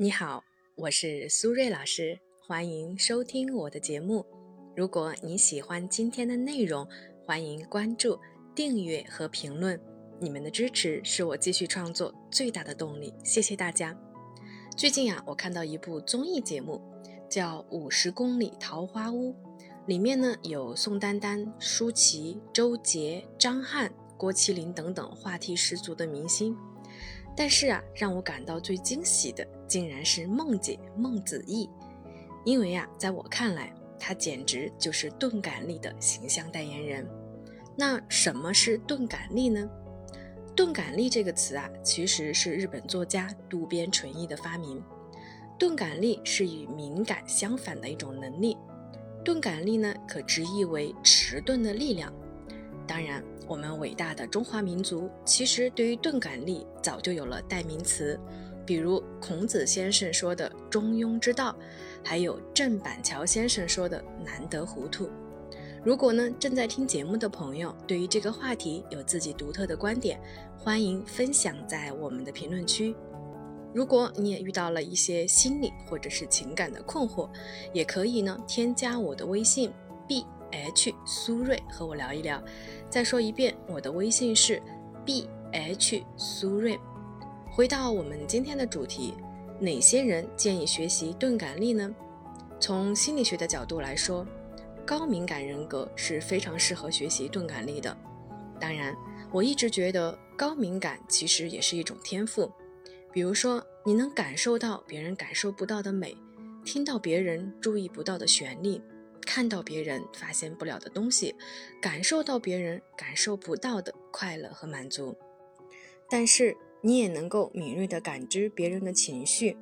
[0.00, 0.44] 你好，
[0.76, 4.24] 我是苏瑞老师，欢迎收听我的节目。
[4.76, 6.86] 如果你喜欢今天的内容，
[7.26, 8.16] 欢迎关注、
[8.54, 9.76] 订阅和评论。
[10.20, 13.92] 你们的支持是我继续创作最大的动力，谢谢大家。
[14.76, 16.80] 最近啊，我看到一部综艺节目，
[17.28, 19.32] 叫《五十公里桃花坞》，
[19.88, 26.56] 里面呢有宋丹丹、舒淇、周杰、张翰、郭麒麟等等话题十足的明星。
[27.36, 31.68] 但是啊，让我感到最惊喜的，竟然是孟姐孟子义，
[32.44, 37.06] 因为啊，在我看来，她简直就是钝感力的形象代言人。
[37.76, 39.68] 那什么是钝感力呢？
[40.56, 44.82] 钝感力这个词啊，其实是日本作家渡边淳一的发明。
[45.58, 48.56] 钝感力是与敏感相反的一种能力。
[49.24, 52.12] 钝感力呢，可直译为迟钝的力量。
[52.86, 53.22] 当然。
[53.48, 58.20] 我们伟大的中华民族其实对于钝感力早就有了代名词，
[58.68, 61.56] 比如孔子先生说的中庸之道，
[62.04, 65.08] 还有郑板桥先生说的难得糊涂。
[65.82, 70.20] 如果呢正在听节目的朋友对于这个话题有自己独特的观点，
[70.54, 72.94] 欢迎分享在我们的评论区。
[73.72, 77.30] 如果你也遇到了一些心理或者是情感的困惑，
[77.72, 79.72] 也可以呢添加我的微信
[80.06, 80.26] b。
[80.50, 82.42] h 苏瑞和我聊一聊。
[82.90, 84.62] 再说一遍，我的微信是
[85.06, 86.78] b h 苏瑞。
[87.50, 89.14] 回到我们今天的主题，
[89.58, 91.92] 哪些人建议学习钝感力呢？
[92.60, 94.24] 从心理学的角度来说，
[94.86, 97.96] 高敏感人格是非常适合学习钝感力的。
[98.60, 98.94] 当然，
[99.32, 102.50] 我一直觉得高敏感其实也是一种天赋。
[103.12, 106.16] 比如说，你能感受到别人感受不到的美，
[106.64, 108.80] 听到别人注意不到的旋律。
[109.22, 111.34] 看到别人发现不了的东西，
[111.82, 115.14] 感受到别人感受不到的快乐和满足，
[116.08, 119.56] 但是你也能够敏锐地感知别人的情绪。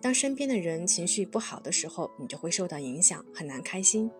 [0.00, 4.10] 当身边的人情绪不好的时候，你就会受到影响，很难开心。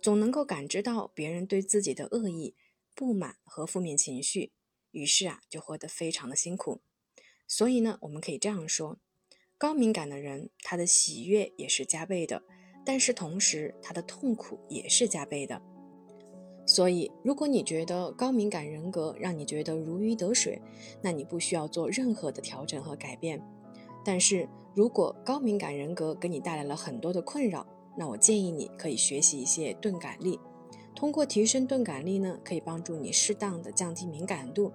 [0.00, 2.56] 总能够感知到别人对自己的恶意、
[2.94, 4.52] 不满和负面情绪，
[4.90, 6.80] 于是啊，就活得非常的辛苦。
[7.46, 8.98] 所以呢，我们可以这样说：
[9.56, 12.42] 高敏感的人，他的喜悦也是加倍的。
[12.84, 15.62] 但是同时，他的痛苦也是加倍的。
[16.72, 20.58] 所以，如果你觉得高敏感人格让你觉得如鱼得水，
[21.02, 23.38] 那你不需要做任何的调整和改变。
[24.02, 30.40] 但是如果高敏感人格给你带来了很多的困扰，那我建议你可以学习一些钝感力。
[30.94, 34.72] 通过提升钝感力呢，可以帮助你适当的降低敏感度，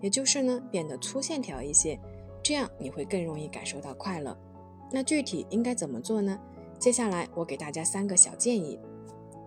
[0.00, 1.98] 也就是呢变得粗线条一些，
[2.44, 4.38] 这样你会更容易感受到快乐。
[4.92, 6.38] 那具体应该怎么做呢？
[6.78, 8.78] 接下来我给大家三个小建议。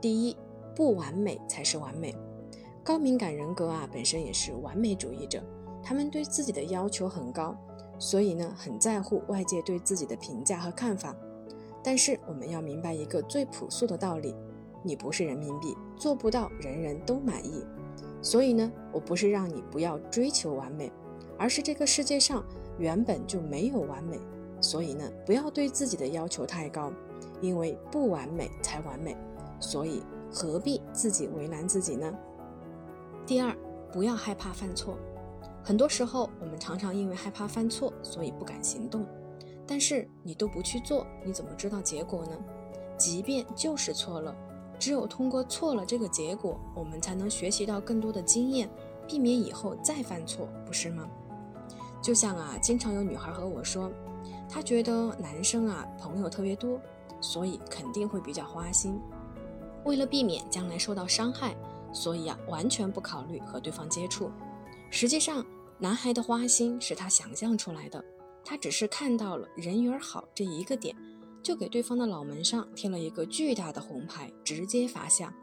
[0.01, 0.35] 第一，
[0.75, 2.15] 不完美才是完美。
[2.83, 5.41] 高敏感人格啊，本身也是完美主义者，
[5.81, 7.55] 他们对自己的要求很高，
[7.97, 11.15] 所以呢，很在乎外界对自己的评价和看法。
[11.83, 14.35] 但是我们要明白一个最朴素的道理：
[14.83, 17.63] 你不是人民币，做不到人人都满意。
[18.21, 20.91] 所以呢，我不是让你不要追求完美，
[21.37, 22.43] 而是这个世界上
[22.77, 24.19] 原本就没有完美，
[24.61, 26.91] 所以呢，不要对自己的要求太高。
[27.41, 29.17] 因为不完美才完美，
[29.59, 30.01] 所以
[30.33, 32.11] 何必自己为难自己呢？
[33.25, 33.55] 第二，
[33.91, 34.97] 不要害怕犯错。
[35.63, 39.05] 很多时候，我们常常因为害怕犯错，所以不敢行动。
[39.67, 42.37] 但是你都不去做，你怎么知道结果呢？
[42.97, 44.35] 即便就是错了，
[44.79, 48.67] 只有通过错了这个结果，我们才能学习到更多的经验，
[49.07, 51.07] 避免以后再犯错，不是吗？
[52.01, 53.89] 就像啊，经常有女孩和我说，
[54.49, 56.79] 她觉得男生啊朋友特别多。
[57.21, 58.99] 所以肯定会比较花心，
[59.85, 61.55] 为了避免将来受到伤害，
[61.91, 64.31] 所以啊完全不考虑和对方接触。
[64.89, 65.45] 实际上，
[65.79, 68.03] 男孩的花心是他想象出来的，
[68.45, 70.95] 他只是看到了人缘好这一个点，
[71.41, 75.33] 就给对方的脑门上贴了一个巨大的红牌，直接罚下。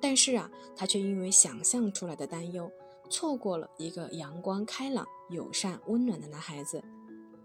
[0.00, 2.70] 但是啊，他却因为想象出来的担忧，
[3.10, 6.82] 错过了一个阳光开朗、友善、温暖的男孩子。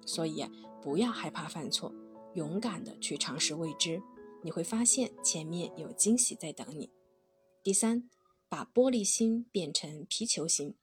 [0.06, 0.46] 所以
[0.82, 1.94] 不要害怕犯错。
[2.36, 4.02] 勇敢的去尝试未知，
[4.42, 6.90] 你会发现前面有惊喜在等你。
[7.64, 8.10] 第三，
[8.48, 10.76] 把玻璃心变成皮球心。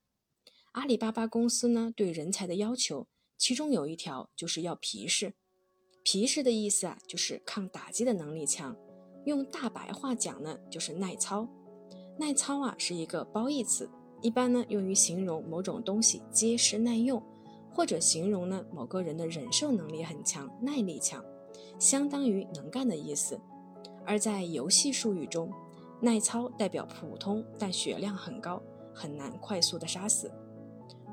[0.72, 3.08] 阿里巴巴公司呢对人才的要求，
[3.38, 5.34] 其中有一条就是要皮实。
[6.02, 8.76] 皮实的意思啊，就是抗打击的能力强。
[9.24, 11.48] 用大白话讲呢，就是耐操。
[12.18, 13.90] 耐操啊是一个褒义词，
[14.22, 17.22] 一般呢用于形容某种东西结实耐用，
[17.72, 21.24] 或者形容呢某个人的忍受能力很强，耐力强。
[21.78, 23.38] 相当于能干的意思，
[24.04, 25.50] 而在游戏术语中，
[26.00, 28.62] 耐操代表普通但血量很高，
[28.94, 30.30] 很难快速的杀死。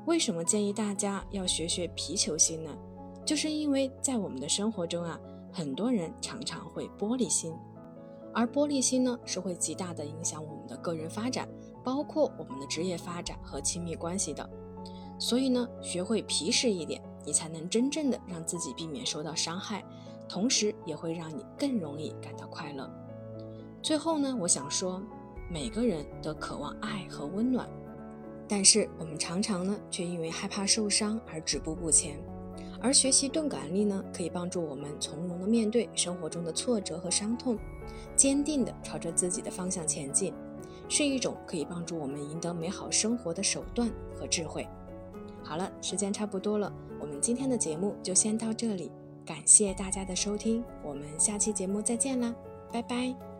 [0.06, 2.70] 为什么建议大家要学学皮球心呢？
[3.24, 5.18] 就是因为在我们的生活中啊，
[5.50, 7.54] 很多人常常会玻璃心，
[8.34, 11.48] 而玻璃心呢是会极大的影响我们的个人发展，
[11.82, 14.48] 包括我们的职业发展和亲密关系的。
[15.18, 19.82] 所以呢，学会皮实一点，你才能真正的让自己避免受到伤害，
[20.28, 22.90] 同时也会让你更容易感到快乐。
[23.82, 25.02] 最后呢，我想说，
[25.50, 27.68] 每个人都渴望爱和温暖，
[28.48, 32.18] 但是我们常常呢，却因为害怕受伤而止步不前。
[32.80, 37.58] 而学习钝感力呢，可以帮助我们从容的面对生活中的挫折和伤痛，
[38.14, 40.34] 坚定的朝着自己的方向前进，
[40.88, 44.66] 是一种可以帮助我们赢得美好生活的手段和智慧。
[45.42, 46.70] 好了，时间差不多了，
[47.00, 48.92] 我们今天的节目就先到这里，
[49.24, 52.34] 感谢大家的收听，我们下期节目再见啦，
[52.72, 53.33] 拜拜。